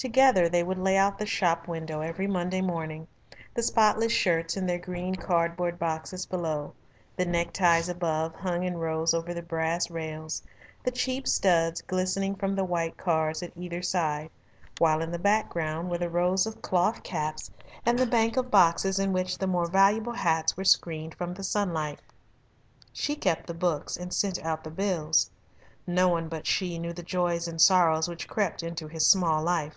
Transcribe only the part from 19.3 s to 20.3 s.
the more valuable